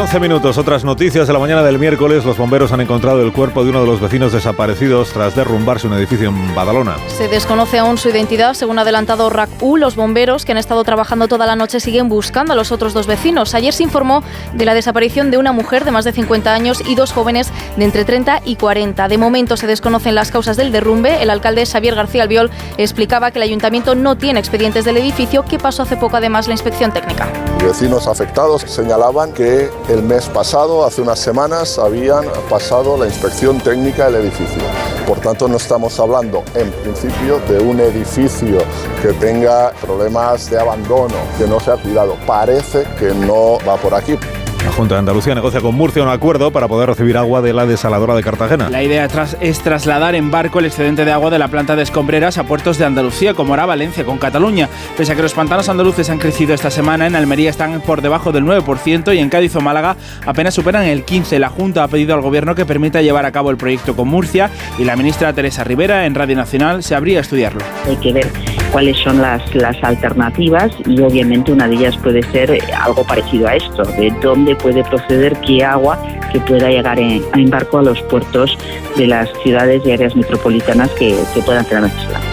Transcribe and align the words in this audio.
11 0.00 0.18
minutos. 0.18 0.56
Otras 0.56 0.82
noticias 0.82 1.26
de 1.26 1.32
la 1.34 1.38
mañana 1.38 1.62
del 1.62 1.78
miércoles. 1.78 2.24
Los 2.24 2.38
bomberos 2.38 2.72
han 2.72 2.80
encontrado 2.80 3.20
el 3.22 3.32
cuerpo 3.32 3.64
de 3.64 3.70
uno 3.70 3.82
de 3.82 3.86
los 3.86 4.00
vecinos 4.00 4.32
desaparecidos 4.32 5.10
tras 5.12 5.36
derrumbarse 5.36 5.86
un 5.88 5.92
edificio 5.92 6.30
en 6.30 6.54
Badalona. 6.54 6.96
Se 7.08 7.28
desconoce 7.28 7.78
aún 7.78 7.98
su 7.98 8.08
identidad. 8.08 8.54
Según 8.54 8.78
ha 8.78 8.82
adelantado 8.82 9.28
RAC-U, 9.28 9.76
los 9.76 9.96
bomberos 9.96 10.46
que 10.46 10.52
han 10.52 10.58
estado 10.58 10.84
trabajando 10.84 11.28
toda 11.28 11.44
la 11.44 11.54
noche 11.54 11.80
siguen 11.80 12.08
buscando 12.08 12.54
a 12.54 12.56
los 12.56 12.72
otros 12.72 12.94
dos 12.94 13.06
vecinos. 13.06 13.54
Ayer 13.54 13.74
se 13.74 13.82
informó 13.82 14.22
de 14.54 14.64
la 14.64 14.72
desaparición 14.72 15.30
de 15.30 15.36
una 15.36 15.52
mujer 15.52 15.84
de 15.84 15.90
más 15.90 16.06
de 16.06 16.12
50 16.12 16.54
años 16.54 16.82
y 16.86 16.94
dos 16.94 17.12
jóvenes 17.12 17.50
de 17.76 17.84
entre 17.84 18.06
30 18.06 18.40
y 18.46 18.56
40. 18.56 19.06
De 19.06 19.18
momento 19.18 19.58
se 19.58 19.66
desconocen 19.66 20.14
las 20.14 20.30
causas 20.30 20.56
del 20.56 20.72
derrumbe. 20.72 21.22
El 21.22 21.28
alcalde 21.28 21.66
Xavier 21.66 21.94
García 21.94 22.22
Albiol 22.22 22.50
explicaba 22.78 23.32
que 23.32 23.38
el 23.38 23.42
ayuntamiento 23.42 23.94
no 23.94 24.16
tiene 24.16 24.40
expedientes 24.40 24.86
del 24.86 24.96
edificio, 24.96 25.44
que 25.44 25.58
pasó 25.58 25.82
hace 25.82 25.98
poco 25.98 26.16
además 26.16 26.46
la 26.46 26.54
inspección 26.54 26.90
técnica. 26.90 27.28
Vecinos 27.62 28.06
afectados 28.06 28.62
señalaban 28.62 29.32
que 29.32 29.70
el 29.90 30.02
mes 30.02 30.28
pasado, 30.30 30.84
hace 30.84 31.02
unas 31.02 31.18
semanas, 31.18 31.78
habían 31.78 32.24
pasado 32.48 32.96
la 32.96 33.04
inspección 33.04 33.60
técnica 33.60 34.06
del 34.06 34.22
edificio. 34.22 34.62
Por 35.06 35.20
tanto, 35.20 35.46
no 35.46 35.58
estamos 35.58 36.00
hablando, 36.00 36.42
en 36.54 36.70
principio, 36.72 37.38
de 37.48 37.58
un 37.58 37.80
edificio 37.80 38.58
que 39.02 39.12
tenga 39.12 39.72
problemas 39.72 40.50
de 40.50 40.58
abandono, 40.58 41.14
que 41.38 41.46
no 41.46 41.60
se 41.60 41.70
ha 41.70 41.76
cuidado. 41.76 42.16
Parece 42.26 42.84
que 42.98 43.14
no 43.14 43.58
va 43.68 43.76
por 43.76 43.94
aquí. 43.94 44.18
La 44.64 44.72
Junta 44.72 44.94
de 44.94 44.98
Andalucía 44.98 45.34
negocia 45.34 45.60
con 45.60 45.74
Murcia 45.74 46.02
un 46.02 46.08
acuerdo 46.08 46.50
para 46.50 46.68
poder 46.68 46.88
recibir 46.88 47.16
agua 47.16 47.40
de 47.40 47.52
la 47.52 47.64
desaladora 47.64 48.14
de 48.14 48.22
Cartagena. 48.22 48.68
La 48.68 48.82
idea 48.82 49.08
es 49.40 49.60
trasladar 49.60 50.14
en 50.14 50.30
barco 50.30 50.58
el 50.58 50.66
excedente 50.66 51.04
de 51.04 51.12
agua 51.12 51.30
de 51.30 51.38
la 51.38 51.48
planta 51.48 51.76
de 51.76 51.82
escombreras 51.82 52.36
a 52.36 52.44
puertos 52.44 52.76
de 52.76 52.84
Andalucía, 52.84 53.34
como 53.34 53.54
hará 53.54 53.64
Valencia 53.64 54.04
con 54.04 54.18
Cataluña. 54.18 54.68
Pese 54.96 55.12
a 55.12 55.16
que 55.16 55.22
los 55.22 55.32
pantanos 55.32 55.68
andaluces 55.68 56.10
han 56.10 56.18
crecido 56.18 56.54
esta 56.54 56.70
semana, 56.70 57.06
en 57.06 57.16
Almería 57.16 57.48
están 57.48 57.80
por 57.80 58.02
debajo 58.02 58.32
del 58.32 58.44
9% 58.44 59.14
y 59.14 59.18
en 59.18 59.30
Cádiz 59.30 59.56
o 59.56 59.60
Málaga 59.60 59.96
apenas 60.26 60.54
superan 60.54 60.84
el 60.84 61.06
15%. 61.06 61.38
La 61.38 61.48
Junta 61.48 61.82
ha 61.82 61.88
pedido 61.88 62.14
al 62.14 62.20
Gobierno 62.20 62.54
que 62.54 62.66
permita 62.66 63.00
llevar 63.00 63.24
a 63.24 63.32
cabo 63.32 63.50
el 63.50 63.56
proyecto 63.56 63.96
con 63.96 64.08
Murcia 64.08 64.50
y 64.78 64.84
la 64.84 64.94
ministra 64.94 65.32
Teresa 65.32 65.64
Rivera 65.64 66.04
en 66.04 66.14
Radio 66.14 66.36
Nacional 66.36 66.82
se 66.82 66.94
habría 66.94 67.18
a 67.18 67.22
estudiarlo. 67.22 67.60
Hay 67.86 67.96
que 67.96 68.12
ver 68.12 68.59
cuáles 68.72 68.96
son 68.98 69.20
las, 69.20 69.54
las 69.54 69.76
alternativas 69.82 70.72
y 70.86 71.00
obviamente 71.00 71.52
una 71.52 71.68
de 71.68 71.76
ellas 71.76 71.96
puede 71.98 72.22
ser 72.30 72.58
algo 72.74 73.04
parecido 73.04 73.48
a 73.48 73.56
esto, 73.56 73.82
de 73.82 74.12
dónde 74.22 74.54
puede 74.56 74.84
proceder 74.84 75.36
qué 75.40 75.64
agua 75.64 75.98
que 76.32 76.40
pueda 76.40 76.68
llegar 76.68 76.98
en, 76.98 77.22
en 77.34 77.50
barco 77.50 77.78
a 77.78 77.82
los 77.82 78.00
puertos 78.02 78.56
de 78.96 79.06
las 79.06 79.28
ciudades 79.42 79.82
y 79.84 79.92
áreas 79.92 80.14
metropolitanas 80.14 80.90
que, 80.92 81.16
que 81.34 81.42
puedan 81.42 81.64
tener 81.64 81.84
necesidad. 81.84 82.29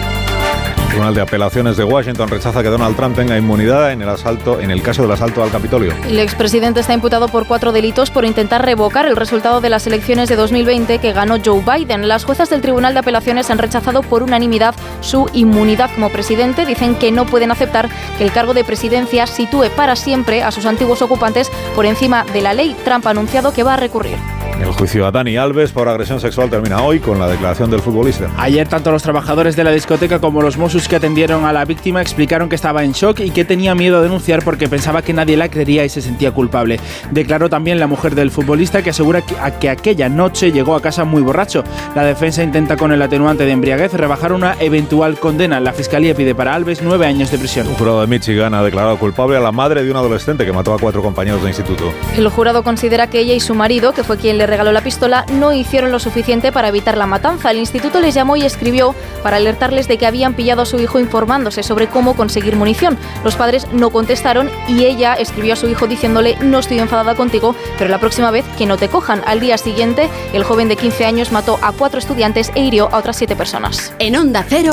El 0.88 0.92
Tribunal 0.92 1.14
de 1.14 1.20
Apelaciones 1.20 1.76
de 1.76 1.84
Washington 1.84 2.28
rechaza 2.30 2.62
que 2.62 2.70
Donald 2.70 2.96
Trump 2.96 3.14
tenga 3.14 3.36
inmunidad 3.36 3.92
en 3.92 4.00
el 4.00 4.08
asalto, 4.08 4.58
en 4.58 4.70
el 4.70 4.82
caso 4.82 5.02
del 5.02 5.12
asalto 5.12 5.42
al 5.42 5.50
Capitolio. 5.50 5.92
El 6.08 6.18
expresidente 6.18 6.80
está 6.80 6.94
imputado 6.94 7.28
por 7.28 7.46
cuatro 7.46 7.72
delitos 7.72 8.10
por 8.10 8.24
intentar 8.24 8.64
revocar 8.64 9.04
el 9.04 9.14
resultado 9.14 9.60
de 9.60 9.68
las 9.68 9.86
elecciones 9.86 10.30
de 10.30 10.36
2020 10.36 10.98
que 10.98 11.12
ganó 11.12 11.36
Joe 11.44 11.62
Biden. 11.62 12.08
Las 12.08 12.24
juezas 12.24 12.48
del 12.48 12.62
Tribunal 12.62 12.94
de 12.94 13.00
Apelaciones 13.00 13.50
han 13.50 13.58
rechazado 13.58 14.00
por 14.00 14.22
unanimidad 14.22 14.74
su 15.02 15.28
inmunidad 15.34 15.90
como 15.94 16.08
presidente. 16.08 16.64
Dicen 16.64 16.94
que 16.94 17.12
no 17.12 17.26
pueden 17.26 17.50
aceptar 17.50 17.90
que 18.16 18.24
el 18.24 18.32
cargo 18.32 18.54
de 18.54 18.64
presidencia 18.64 19.26
sitúe 19.26 19.66
para 19.76 19.94
siempre 19.94 20.42
a 20.42 20.50
sus 20.50 20.64
antiguos 20.64 21.02
ocupantes 21.02 21.50
por 21.76 21.84
encima 21.84 22.24
de 22.32 22.40
la 22.40 22.54
ley. 22.54 22.74
Trump 22.84 23.06
ha 23.06 23.10
anunciado 23.10 23.52
que 23.52 23.62
va 23.62 23.74
a 23.74 23.76
recurrir. 23.76 24.16
El 24.60 24.72
juicio 24.72 25.06
a 25.06 25.12
Dani 25.12 25.36
Alves 25.36 25.70
por 25.70 25.88
agresión 25.88 26.20
sexual 26.20 26.50
termina 26.50 26.82
hoy 26.82 26.98
con 26.98 27.18
la 27.18 27.28
declaración 27.28 27.70
del 27.70 27.80
futbolista. 27.80 28.28
Ayer 28.36 28.66
tanto 28.66 28.90
los 28.90 29.02
trabajadores 29.02 29.54
de 29.54 29.62
la 29.62 29.70
discoteca 29.70 30.18
como 30.18 30.42
los 30.42 30.58
Mossos 30.58 30.88
que 30.88 30.96
atendieron 30.96 31.44
a 31.44 31.52
la 31.52 31.64
víctima 31.64 32.02
explicaron 32.02 32.48
que 32.48 32.56
estaba 32.56 32.82
en 32.82 32.92
shock 32.92 33.20
y 33.20 33.30
que 33.30 33.44
tenía 33.44 33.76
miedo 33.76 33.98
a 33.98 34.02
denunciar 34.02 34.42
porque 34.44 34.68
pensaba 34.68 35.02
que 35.02 35.12
nadie 35.12 35.36
la 35.36 35.48
creería 35.48 35.84
y 35.84 35.88
se 35.88 36.02
sentía 36.02 36.32
culpable. 36.32 36.80
Declaró 37.12 37.48
también 37.48 37.78
la 37.78 37.86
mujer 37.86 38.16
del 38.16 38.32
futbolista 38.32 38.82
que 38.82 38.90
asegura 38.90 39.22
que, 39.22 39.36
que 39.60 39.70
aquella 39.70 40.08
noche 40.08 40.50
llegó 40.50 40.74
a 40.74 40.82
casa 40.82 41.04
muy 41.04 41.22
borracho. 41.22 41.62
La 41.94 42.04
defensa 42.04 42.42
intenta 42.42 42.76
con 42.76 42.90
el 42.90 43.00
atenuante 43.00 43.44
de 43.44 43.52
embriaguez 43.52 43.92
rebajar 43.94 44.32
una 44.32 44.56
eventual 44.58 45.18
condena. 45.20 45.60
La 45.60 45.72
fiscalía 45.72 46.16
pide 46.16 46.34
para 46.34 46.54
Alves 46.54 46.82
nueve 46.82 47.06
años 47.06 47.30
de 47.30 47.38
prisión. 47.38 47.68
Un 47.68 47.74
jurado 47.74 48.00
de 48.00 48.08
Michigan 48.08 48.54
ha 48.54 48.62
declarado 48.64 48.98
culpable 48.98 49.36
a 49.36 49.40
la 49.40 49.52
madre 49.52 49.84
de 49.84 49.90
un 49.90 49.96
adolescente 49.96 50.44
que 50.44 50.52
mató 50.52 50.74
a 50.74 50.78
cuatro 50.78 51.00
compañeros 51.00 51.42
de 51.42 51.48
instituto. 51.48 51.92
El 52.16 52.28
jurado 52.28 52.64
considera 52.64 53.06
que 53.08 53.20
ella 53.20 53.34
y 53.34 53.40
su 53.40 53.54
marido, 53.54 53.92
que 53.92 54.02
fue 54.02 54.16
quien 54.16 54.36
le 54.36 54.47
regaló 54.48 54.72
la 54.72 54.82
pistola, 54.82 55.24
no 55.30 55.52
hicieron 55.52 55.92
lo 55.92 55.98
suficiente 55.98 56.50
para 56.50 56.68
evitar 56.68 56.96
la 56.96 57.06
matanza. 57.06 57.50
El 57.50 57.58
instituto 57.58 58.00
les 58.00 58.14
llamó 58.14 58.36
y 58.36 58.44
escribió 58.44 58.94
para 59.22 59.36
alertarles 59.36 59.86
de 59.86 59.98
que 59.98 60.06
habían 60.06 60.34
pillado 60.34 60.62
a 60.62 60.66
su 60.66 60.80
hijo 60.80 60.98
informándose 60.98 61.62
sobre 61.62 61.86
cómo 61.86 62.16
conseguir 62.16 62.56
munición. 62.56 62.98
Los 63.24 63.36
padres 63.36 63.68
no 63.72 63.90
contestaron 63.90 64.50
y 64.66 64.84
ella 64.84 65.14
escribió 65.14 65.52
a 65.52 65.56
su 65.56 65.68
hijo 65.68 65.86
diciéndole 65.86 66.36
no 66.40 66.58
estoy 66.58 66.78
enfadada 66.80 67.14
contigo, 67.14 67.54
pero 67.78 67.90
la 67.90 68.00
próxima 68.00 68.30
vez 68.30 68.44
que 68.56 68.66
no 68.66 68.76
te 68.76 68.88
cojan. 68.88 69.22
Al 69.26 69.40
día 69.40 69.58
siguiente, 69.58 70.08
el 70.32 70.44
joven 70.44 70.68
de 70.68 70.76
15 70.76 71.04
años 71.04 71.32
mató 71.32 71.58
a 71.62 71.72
cuatro 71.72 71.98
estudiantes 71.98 72.50
e 72.54 72.60
hirió 72.60 72.88
a 72.92 72.98
otras 72.98 73.16
siete 73.16 73.36
personas. 73.36 73.92
En 73.98 74.16
Onda 74.16 74.44
Cero, 74.48 74.72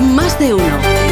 más 0.00 0.38
de 0.38 0.54
uno. 0.54 1.11